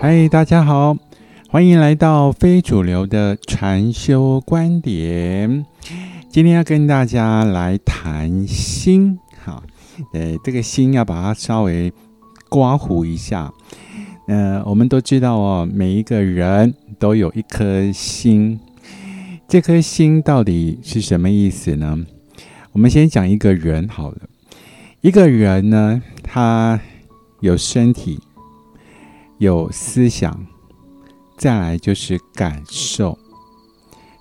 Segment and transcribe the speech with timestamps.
[0.00, 0.96] 嗨，大家好，
[1.48, 5.66] 欢迎来到非主流的禅修观点。
[6.30, 9.60] 今天要跟大家来谈心，哈，
[10.12, 11.92] 呃，这个心要把它稍微
[12.48, 13.52] 刮胡一下。
[14.28, 18.60] 呃，我们都知道哦，每一个人都有一颗心，
[19.48, 21.98] 这颗心到底是什么意思呢？
[22.70, 24.18] 我们先讲一个人好了，
[25.00, 26.80] 一个人呢，他
[27.42, 28.18] 有身体。
[29.38, 30.46] 有思想，
[31.36, 33.18] 再来就是感受。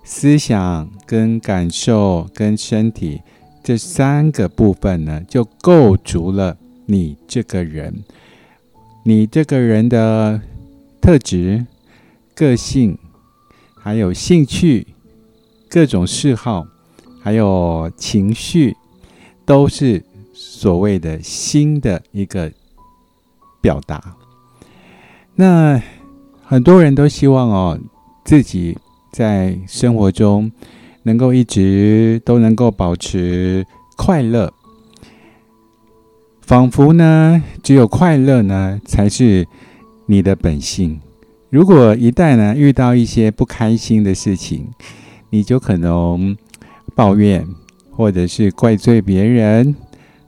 [0.04, 3.22] 思想跟感受跟身体
[3.64, 6.58] 这三个部分呢，就构筑了
[6.88, 8.04] 你这个人。
[9.06, 10.42] 你这个人的
[11.00, 11.68] 特质、
[12.34, 12.98] 个性，
[13.76, 14.88] 还有兴趣、
[15.70, 16.66] 各种嗜好，
[17.22, 18.76] 还有情绪，
[19.46, 22.52] 都是所谓的新的一个
[23.62, 24.18] 表达。
[25.36, 25.82] 那
[26.44, 27.80] 很多人都希望哦，
[28.26, 28.78] 自己
[29.12, 30.52] 在生活中
[31.04, 34.52] 能够一直都能够保持快乐，
[36.42, 39.48] 仿佛呢，只有快乐呢才是
[40.08, 41.00] 你的本性。
[41.50, 44.68] 如果一旦呢遇到一些不开心的事情，
[45.30, 46.36] 你就可能
[46.94, 47.48] 抱怨，
[47.90, 49.76] 或者是怪罪别人，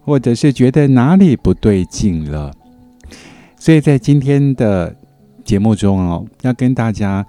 [0.06, 2.54] 或者是觉得哪里不对劲了。
[3.64, 4.94] 所以在今天的
[5.46, 7.26] 节目中哦，要跟大家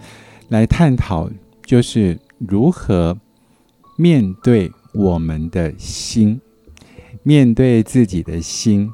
[0.49, 1.31] 来探讨，
[1.65, 3.17] 就是如何
[3.97, 6.41] 面对我们的心，
[7.23, 8.91] 面对自己的心。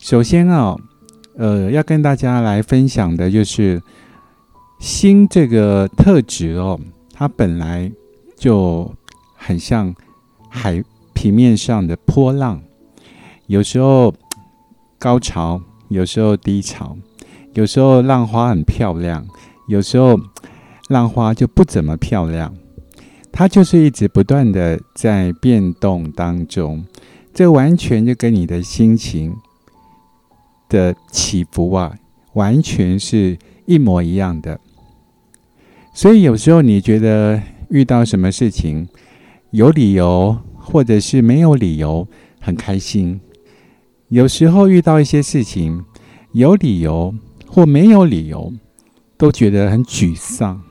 [0.00, 0.76] 首先啊，
[1.36, 3.80] 呃，要跟大家来分享的就是
[4.80, 6.76] 心这个特质哦，
[7.12, 7.88] 它本来
[8.36, 8.92] 就
[9.36, 9.94] 很像
[10.50, 10.82] 海
[11.14, 12.60] 平面上的波浪，
[13.46, 14.12] 有时候
[14.98, 15.62] 高潮。
[15.88, 16.96] 有时候低潮，
[17.54, 19.26] 有时候浪花很漂亮，
[19.68, 20.18] 有时候
[20.88, 22.54] 浪花就不怎么漂亮。
[23.30, 26.84] 它就是一直不断的在变动当中，
[27.32, 29.36] 这完全就跟你的心情
[30.68, 31.94] 的起伏啊，
[32.32, 34.58] 完全是一模一样的。
[35.94, 38.88] 所以有时候你觉得遇到什么事情
[39.50, 42.08] 有理由，或者是没有理由，
[42.40, 43.20] 很开心。
[44.08, 45.84] 有时候遇到一些事情，
[46.32, 47.14] 有理由
[47.46, 48.50] 或没有理由，
[49.18, 50.62] 都觉得很沮丧，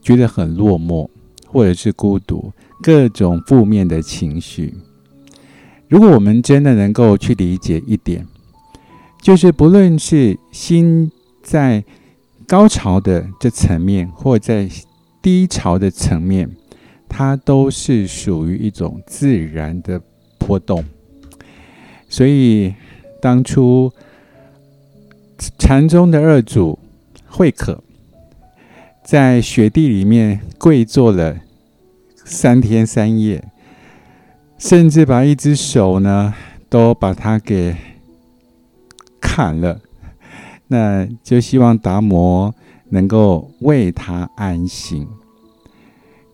[0.00, 1.06] 觉得很落寞，
[1.46, 2.50] 或者是孤独，
[2.82, 4.74] 各种负面的情绪。
[5.86, 8.26] 如果我们真的能够去理解一点，
[9.20, 11.12] 就是不论是心
[11.42, 11.84] 在
[12.46, 14.66] 高潮的这层面，或在
[15.20, 16.50] 低潮的层面，
[17.06, 20.00] 它都是属于一种自然的
[20.38, 20.82] 波动。
[22.08, 22.74] 所以，
[23.20, 23.92] 当初
[25.58, 26.78] 禅宗的二祖
[27.26, 27.82] 慧可，
[29.04, 31.36] 在雪地里面跪坐了
[32.24, 33.44] 三天三夜，
[34.56, 36.32] 甚至把一只手呢
[36.68, 37.76] 都把它给
[39.20, 39.80] 砍了，
[40.68, 42.54] 那就希望达摩
[42.90, 45.06] 能够为他安心。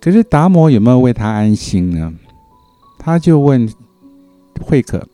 [0.00, 2.12] 可是达摩有没有为他安心呢？
[2.98, 3.68] 他就问
[4.60, 5.08] 慧可。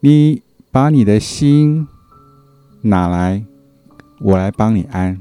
[0.00, 1.88] 你把你的心
[2.82, 3.42] 拿来，
[4.20, 5.20] 我来帮你安。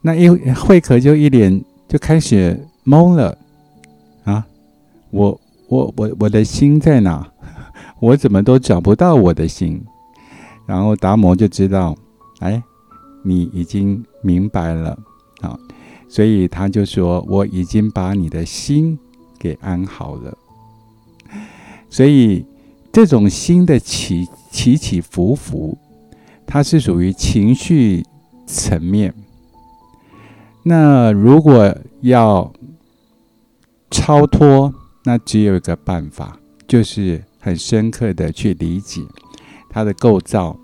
[0.00, 3.36] 那一慧可就一脸就开始懵了
[4.24, 4.46] 啊！
[5.10, 7.30] 我我我我的心在哪？
[8.00, 9.80] 我怎么都找不到我的心？
[10.66, 11.94] 然后达摩就知道，
[12.40, 12.62] 哎，
[13.22, 14.98] 你已经明白了
[15.42, 15.58] 啊！
[16.08, 18.98] 所以他就说：“我已经把你的心
[19.38, 20.36] 给安好了。”
[21.90, 22.44] 所以。
[22.98, 25.78] 这种心的起起起伏伏，
[26.44, 28.04] 它是属于情绪
[28.44, 29.14] 层面。
[30.64, 32.52] 那如果要
[33.88, 39.00] 超脱，那只有一个办法，就是很深刻的去理解
[39.70, 40.58] 它的构造、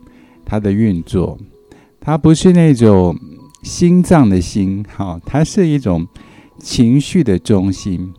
[0.44, 1.38] 它的运作。
[2.00, 3.16] 它不是那种
[3.62, 6.04] 心脏的心，哈，它是一种
[6.58, 8.12] 情绪的中心。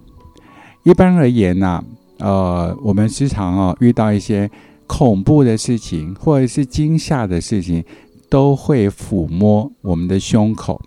[0.83, 1.83] 一般而言呢。
[2.25, 4.49] 呃，我们时常啊遇到一些
[4.87, 7.85] 恐怖的事情，或者是惊吓的事情，
[8.31, 10.81] 都会抚摸我们的胸口。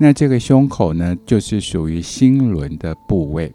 [0.00, 3.54] 那这个胸口呢，就是属于心轮的部位。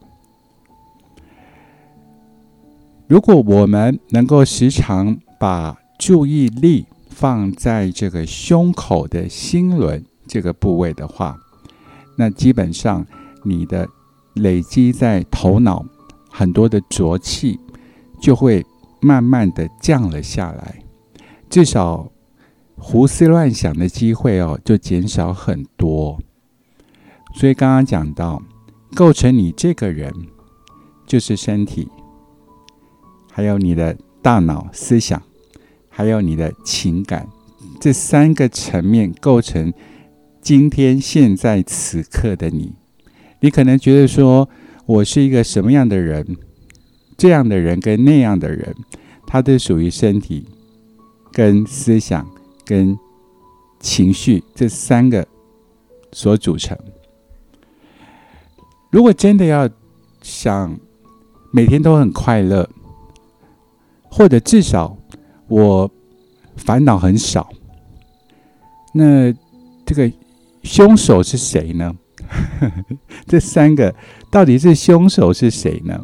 [3.10, 11.36] 如果我们能够时常把注意力放在这个胸口的心轮这个部位的话，
[12.18, 13.06] 那基本上
[13.44, 13.86] 你的
[14.36, 15.86] 累积在头脑。
[16.38, 17.58] 很多的浊气
[18.20, 18.66] 就会
[19.00, 20.84] 慢慢的降了下来，
[21.50, 22.12] 至少
[22.78, 26.20] 胡思乱想的机会哦就减少很多。
[27.36, 28.42] 所以刚刚讲到，
[28.94, 30.14] 构成你这个人
[31.08, 31.88] 就是身体，
[33.32, 35.22] 还有你的大脑、思想，
[35.88, 37.30] 还有你的情感，
[37.80, 39.74] 这三个层面构成
[40.42, 42.74] 今天现在此刻的你。
[43.40, 44.50] 你可能觉得说，
[44.86, 46.38] 我是一个什么样的人？
[47.18, 48.76] 这样的人跟那样的人，
[49.26, 50.46] 他都属于身体、
[51.32, 52.30] 跟思想、
[52.66, 52.98] 跟
[53.80, 55.26] 情绪这三个
[56.12, 56.78] 所组成。
[58.92, 59.70] 如果真的要
[60.22, 60.78] 想
[61.52, 62.70] 每天都很快乐，
[64.04, 64.98] 或者至少
[65.48, 65.90] 我
[66.58, 67.50] 烦恼很少，
[68.94, 69.34] 那
[69.86, 70.12] 这个
[70.64, 71.96] 凶手是谁呢？
[73.26, 73.94] 这三个
[74.30, 76.00] 到底是凶手是谁呢？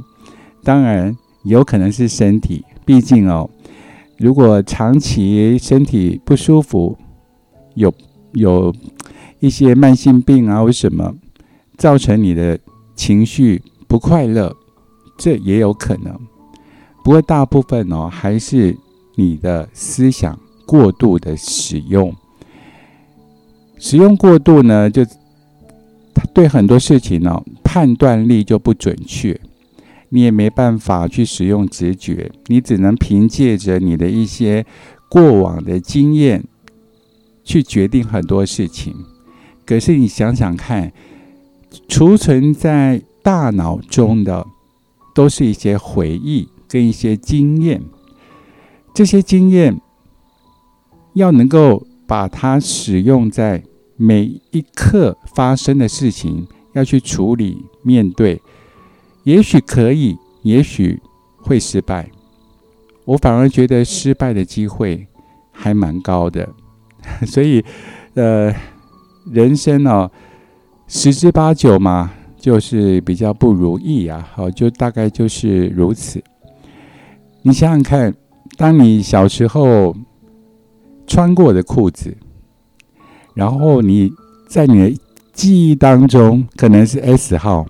[0.63, 3.49] 当然有可能是身体，毕竟哦，
[4.17, 6.97] 如果长期身体不舒服，
[7.75, 7.93] 有
[8.33, 8.73] 有
[9.39, 11.15] 一些慢性病啊，为什么
[11.77, 12.59] 造成你的？
[12.93, 14.55] 情绪不快乐，
[15.17, 16.13] 这也有可能。
[17.03, 18.77] 不过大部分哦，还是
[19.15, 20.37] 你的思想
[20.67, 22.13] 过度的使用，
[23.79, 25.03] 使用过度呢，就
[26.33, 29.39] 对很多事情呢判断力就不准确，
[30.09, 34.65] 你也没办法去使用直觉，你只能凭借着你的一些
[35.09, 36.43] 过往的经验
[37.43, 38.95] 去决定很多事情。
[39.65, 40.91] 可是你想想看。
[41.87, 44.45] 储存在大脑中的，
[45.15, 47.81] 都是一些回忆跟一些经验。
[48.93, 49.79] 这些经验
[51.13, 53.63] 要能够把它使用在
[54.03, 58.41] 每一刻发生的事情，要去处理面对，
[59.25, 60.99] 也许可以，也许
[61.37, 62.09] 会失败。
[63.05, 65.05] 我反而觉得失败的机会
[65.51, 66.49] 还蛮高的。
[67.27, 67.63] 所以，
[68.15, 68.51] 呃，
[69.31, 70.09] 人生哦？
[70.87, 74.27] 十之八九嘛，就是比较不如意啊。
[74.33, 76.23] 好，就大概就是如此。
[77.43, 78.11] 你想想看，
[78.57, 79.95] 当你小时候
[81.05, 82.17] 穿过的裤子，
[83.33, 84.11] 然后你
[84.47, 84.97] 在你的
[85.33, 87.65] 记忆当中可能是 S 号，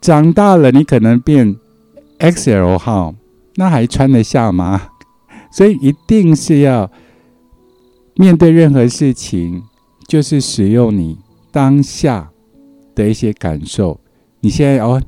[0.00, 1.56] 长大了你可能变
[2.18, 3.14] XL 号，
[3.56, 4.82] 那还穿得下吗？
[5.50, 6.90] 所以一定是要
[8.14, 9.62] 面对任何事情，
[10.06, 11.18] 就是使用你。
[11.50, 12.28] 当下
[12.94, 13.98] 的一些感受，
[14.40, 15.02] 你现在哦，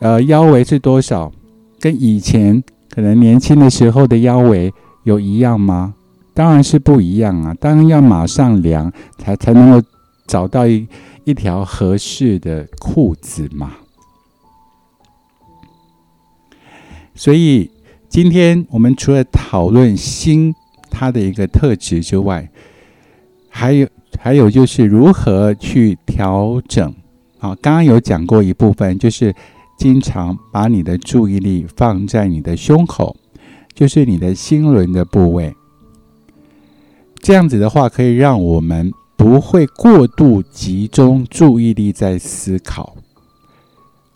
[0.00, 1.32] 呃，腰围是多少？
[1.80, 4.72] 跟以前可能年轻的时候的腰围
[5.04, 5.94] 有一样吗？
[6.38, 7.52] 当然是不一样啊！
[7.58, 9.84] 当然要马上量，才才能够
[10.28, 10.86] 找到一
[11.24, 13.72] 一条合适的裤子嘛。
[17.16, 17.68] 所以
[18.08, 20.54] 今天我们除了讨论心
[20.88, 22.48] 它的一个特质之外，
[23.50, 23.88] 还有。
[24.20, 26.92] 还有就是如何去调整
[27.38, 27.54] 啊？
[27.62, 29.32] 刚刚有讲过一部分，就是
[29.78, 33.14] 经常把你的注意力放在你的胸口，
[33.74, 35.54] 就是你的心轮的部位。
[37.20, 42.96] 这样子的话，可以让我们不会过度集中注意力在思考，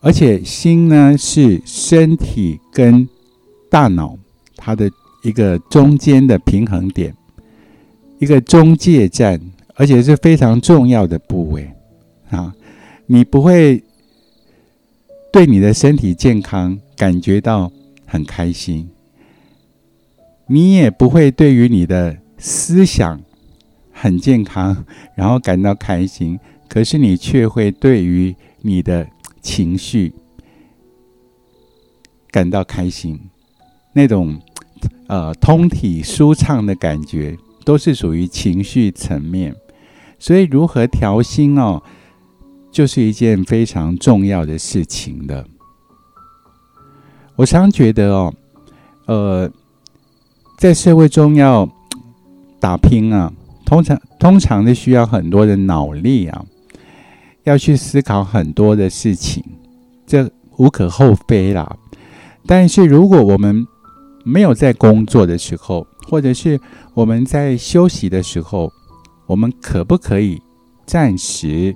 [0.01, 3.09] 而且心呢是身体跟
[3.71, 4.17] 大脑
[4.57, 4.91] 它的
[5.23, 7.15] 一个中间的平衡点，
[8.19, 9.41] 一个中介站。
[9.75, 11.69] 而且是非常重要的部位
[12.29, 12.55] 啊！
[13.07, 13.83] 你不会
[15.33, 17.73] 对你的身体健康感觉到
[18.05, 18.91] 很开心，
[20.47, 23.21] 你也不会对于你的思想
[23.93, 24.85] 很健康
[25.15, 26.39] 然后感到开心。
[26.69, 29.07] 可是你却会对于你的
[29.41, 30.13] 情绪
[32.31, 33.21] 感到开心，
[33.93, 34.41] 那种
[35.07, 39.55] 呃通体舒畅的感觉，都是属于情绪层面。
[40.19, 41.83] 所以，如何调心哦，
[42.71, 45.47] 就是一件非常重要的事情的。
[47.37, 48.35] 我常觉得哦，
[49.07, 49.51] 呃，
[50.59, 51.69] 在社会中要
[52.63, 53.33] 打拼啊，
[53.67, 56.45] 通常通常的需要很多的脑力啊，
[57.43, 59.43] 要去思考很多的事情，
[60.07, 61.77] 这无可厚非啦。
[62.47, 63.67] 但是，如果我们
[64.25, 66.61] 没有在工作的时候，或者是
[66.95, 68.73] 我们在休息的时候，
[69.27, 70.41] 我们可不可以
[70.87, 71.75] 暂时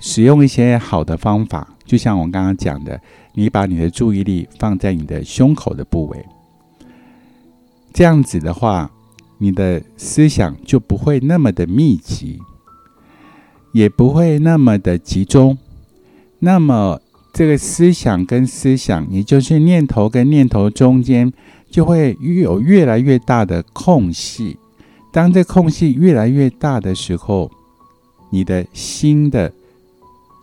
[0.00, 1.64] 使用一些好的方法？
[1.84, 3.00] 就像我刚刚讲的，
[3.34, 6.26] 你把你的注意力放在你的胸口的部位，
[7.92, 8.90] 这样子的话，
[9.38, 12.38] 你的思想就不会那么的密集，
[13.72, 15.56] 也不会那么的集中。
[16.40, 17.00] 那么，
[17.32, 21.32] 这个思想跟思想，也就是念头跟念头中间，
[21.70, 24.56] 就会有越来越大的空隙。
[25.12, 27.50] 当这空隙越来越大的时候，
[28.30, 29.52] 你的心的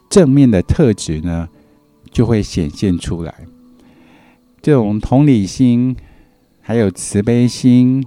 [0.09, 1.47] 正面的特质呢，
[2.11, 3.33] 就会显现出来。
[4.61, 5.95] 这种同理心，
[6.61, 8.03] 还有慈悲心、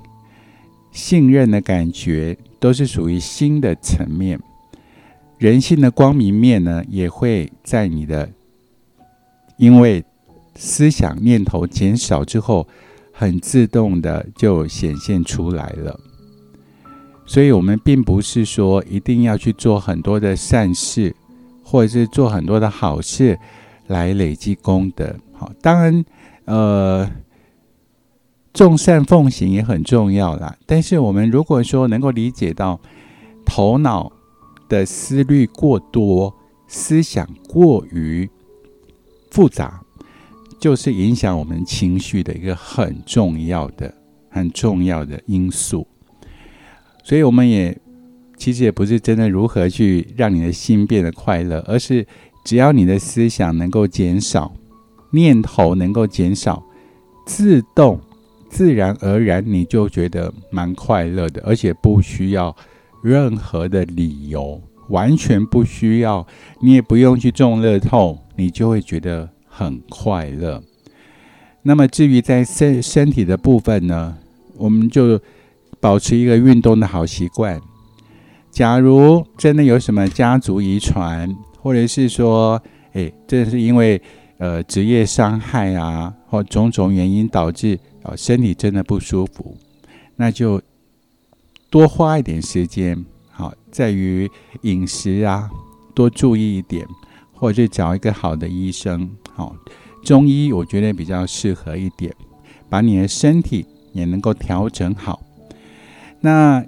[0.91, 4.41] 信任的感觉，都是属于心的层面。
[5.39, 8.29] 人性的光明面呢，也会在你的
[9.57, 10.05] 因为
[10.57, 12.67] 思想念头减少之后，
[13.13, 15.99] 很自动的就显现出来了。
[17.25, 21.15] 所以，我们并不是说一定要去做很多的善事，
[21.63, 23.39] 或者是做很多的好事
[23.87, 25.15] 来累积功德。
[25.33, 26.05] 好，当然，
[26.47, 27.09] 呃，
[28.59, 30.57] 众善奉行也很重要啦。
[30.67, 32.81] 但是，我们如果说能够理解到
[33.47, 34.13] 头脑。
[34.69, 36.31] 的思虑过多，
[36.67, 38.29] 思想过于
[39.31, 39.81] 复杂，
[40.61, 43.95] 就是影响我们情绪的一个很重要的、
[44.29, 45.87] 很重要的因素。
[47.03, 47.75] 所以，我们也
[48.37, 52.07] 其实也不是真的如何去让你的心变得快乐，而是
[52.45, 54.53] 只要你的思想能够减少，
[55.13, 56.63] 念头能够减少，
[57.25, 57.99] 自动、
[58.49, 62.55] 自然而然，你就觉得蛮快乐的，而且不需要。
[63.01, 66.27] 任何的理由完全不需要，
[66.61, 70.61] 你也不用去中乐透，你就会觉得很快乐。
[71.63, 74.19] 那么至于在身身体的部分呢，
[74.57, 75.19] 我们就
[75.79, 77.61] 保持一个运动的好习惯。
[78.51, 82.61] 假如真的有什么家族遗传，或者是说，
[82.95, 84.03] 哎，这是因为
[84.39, 89.57] 呃职业伤害啊，或种种原因导致啊身体真的不舒服，
[90.17, 90.61] 那就。
[91.71, 94.27] 多花一点时间，好，在于
[94.63, 95.51] 饮食啊，
[95.95, 96.89] 多注意一点，
[97.35, 99.55] 或者找一个好的医生，好，
[100.03, 102.11] 中医我觉得比较适合一点，
[102.71, 105.21] 把你的身体也能够调整好，
[106.23, 106.65] 那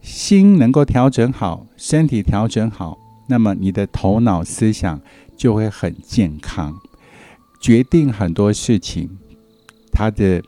[0.00, 2.96] 心能够调整好，身体调整好，
[3.28, 4.98] 那么你的头脑思想
[5.36, 6.74] 就会很健康，
[7.60, 9.10] 决定很多事情，
[9.92, 10.42] 他的。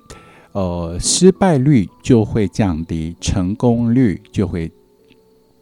[0.52, 4.72] 呃，失败率就会降低，成功率就会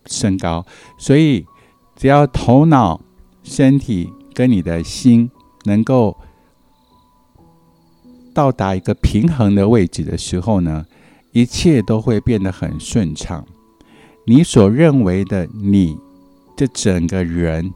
[0.07, 0.65] 升高。
[0.99, 1.45] 所以，
[1.95, 2.99] 只要头脑、
[3.43, 5.31] 身体跟你的心
[5.65, 6.17] 能够
[8.33, 10.87] 到达一个平衡的位置的时候呢，
[11.33, 13.45] 一切都会变得很顺畅。
[14.25, 15.99] 你所认为的你
[16.57, 17.75] 这整个人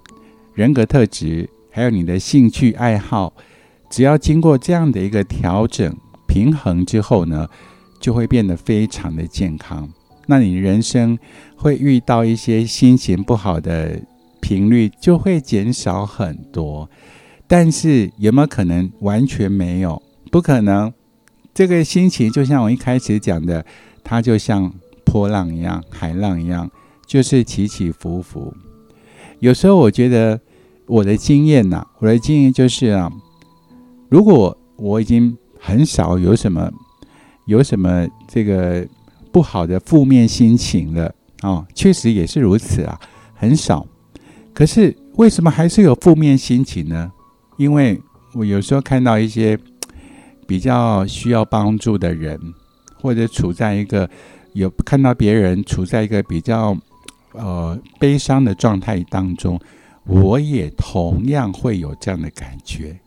[0.54, 3.35] 人格特质，还有你的兴趣爱好，
[3.90, 5.95] 只要经过这样的一个调整。
[6.33, 7.47] 平衡之后呢，
[8.01, 9.87] 就会变得非常的健康。
[10.25, 11.19] 那你人生
[11.57, 14.01] 会遇到一些心情不好的
[14.41, 16.89] 频率就会减少很多。
[17.47, 20.03] 但是有没有可能完全没有？
[20.31, 20.91] 不可能。
[21.53, 23.62] 这个心情就像我一开始讲的，
[24.03, 24.73] 它就像
[25.05, 26.71] 波浪一样，海浪一样，
[27.07, 28.55] 就是起起伏伏。
[29.41, 30.41] 有时候我觉得
[30.87, 33.12] 我的经验呐，我的经验就是啊，
[34.09, 35.37] 如果我已经。
[35.64, 36.69] 很少有什么
[37.47, 38.85] 有什么这个
[39.31, 43.00] 不好的负面心情了啊，确实也是如此啊，
[43.35, 43.87] 很少。
[44.52, 47.12] 可是为什么还是有负面心情呢？
[47.59, 48.00] 因为
[48.35, 49.57] 我有时候看到一些
[50.49, 52.38] 比较需要帮助的人，
[53.00, 54.11] 或者处在一个
[54.54, 56.76] 有看到别人处在一个比较
[57.35, 59.61] 呃悲伤的状态当中，
[60.04, 62.99] 我也同样会有这样的感觉，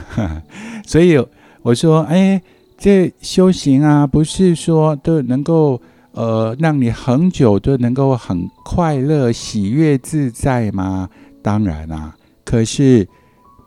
[0.86, 1.18] 所以。
[1.62, 2.42] 我说：“哎，
[2.76, 11.08] 这修行啊，不是说都能够呃让你很久都能够很快乐、喜悦自在吗？
[11.40, 13.08] 当然啦，可是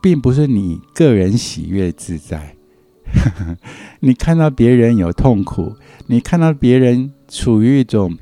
[0.02, 2.56] 并不是你个人喜悦自在。
[4.02, 5.74] 你看到别人有痛苦，
[6.08, 8.18] 你看到别人处于一种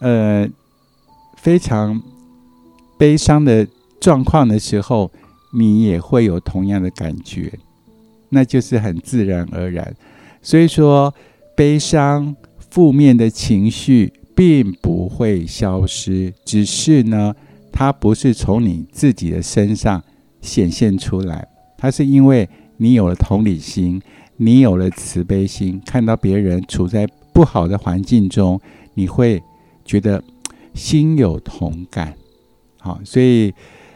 [0.00, 0.46] 呃
[1.38, 2.02] 非常
[2.98, 3.66] 悲伤的
[3.98, 5.10] 状况的时候，
[5.54, 7.58] 你也会有同样的感觉。”
[8.34, 9.94] 那就是很自然而然，
[10.40, 11.14] 所以说
[11.54, 12.34] 悲伤、
[12.70, 17.34] 负面的情绪并不会消失，只是呢，
[17.70, 20.02] 它不是从你自己的身上
[20.40, 21.46] 显现出来，
[21.76, 22.48] 它是因为
[22.78, 24.00] 你有了同理心，
[24.38, 28.58] 你有了慈悲心，看到别人处在不好的环境中，
[28.94, 29.42] 你会
[29.84, 30.24] 觉得
[30.72, 32.14] 心有同感。
[32.78, 33.52] 好，所以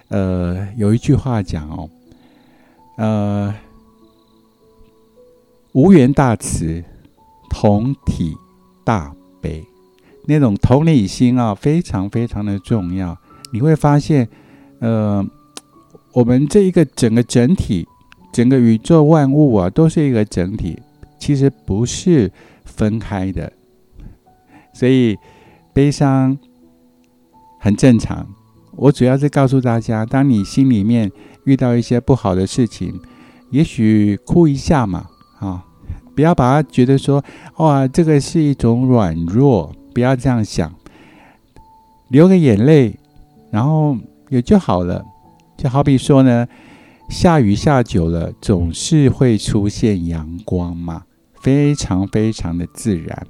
[0.09, 1.88] 呃，有一句话讲哦，
[2.99, 3.55] 呃。
[5.76, 6.83] 无缘大慈，
[7.50, 8.35] 同体
[8.83, 9.62] 大悲，
[10.25, 13.14] 那种同理心啊，非常非常的重要。
[13.52, 14.26] 你会发现，
[14.80, 15.23] 呃，
[16.14, 17.87] 我们这一个整个整体，
[18.33, 20.80] 整个宇宙万物啊，都是一个整体，
[21.18, 22.33] 其实不是
[22.64, 23.52] 分开的。
[24.73, 25.14] 所以
[25.75, 26.38] 悲伤
[27.61, 28.26] 很正常。
[28.76, 31.12] 我主要是告诉大家，当你心里面
[31.45, 32.99] 遇到一些不好的事情，
[33.50, 35.06] 也许哭一下嘛，
[35.38, 35.64] 啊，
[36.14, 37.23] 不要把它觉得说，
[37.57, 40.73] 哇，这个是一种软弱，不要这样想，
[42.09, 42.99] 流个眼泪，
[43.50, 43.97] 然后
[44.28, 45.05] 也就好了。
[45.57, 46.47] 就好比说呢，
[47.09, 51.05] 下雨下久了，总是会出现阳光嘛，
[51.40, 53.26] 非常非常的自然，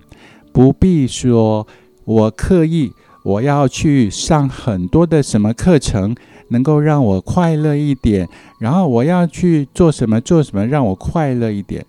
[0.52, 1.66] 不必说
[2.04, 2.90] 我刻意
[3.24, 6.14] 我要去上很多的什么课程，
[6.48, 11.84] 能够让我快乐一点，然后我要去做什么做什么让我快乐一点，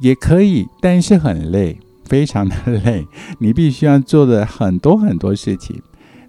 [0.00, 3.06] 也可以，但是很累，非常的累，
[3.38, 5.80] 你必须要做的很多很多事情。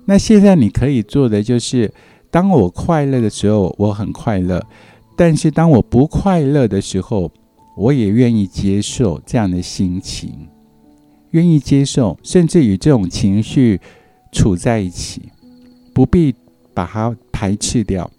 [0.05, 1.93] 那现在你可以做的就是。
[2.29, 4.59] 当我快乐的时候，我很快乐；
[5.15, 7.31] 但是当我不快乐的时候，
[7.77, 10.47] 我也愿意接受这样的心情，
[11.31, 13.79] 愿意接受，甚至与这种情绪
[14.33, 15.31] 处在一起，
[15.93, 16.36] 不必
[16.74, 18.12] 把它排斥掉。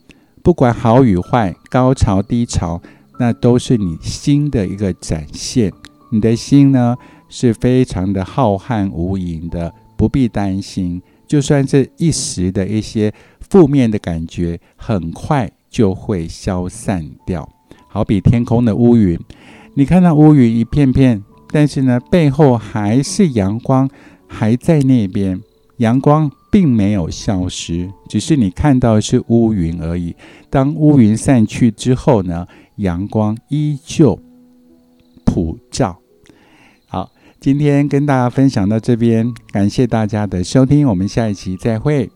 [0.43, 2.81] 不管好与坏，高潮低潮，
[3.19, 5.73] 那都是你心的一个展现。
[6.11, 6.97] 你的心呢，
[7.29, 11.03] 是非常的浩瀚无垠的，不必担心。
[11.27, 13.13] 就算这一时的一些。
[13.51, 17.49] 负面的感觉很快就会消散掉，
[17.89, 19.19] 好比天空的乌云，
[19.73, 23.89] 你看到乌云一片片，但是呢，背后还是阳光
[24.27, 25.41] 还在那边，
[25.79, 30.15] 阳光并没有消失，只是你看到是乌云而已。
[30.51, 32.47] 当乌云散去之后呢，
[32.79, 34.19] 阳光依旧
[35.25, 36.01] 普照。
[36.89, 42.11] 好，今天跟大家分享到这边，感谢大家的收听，我们下一期再会。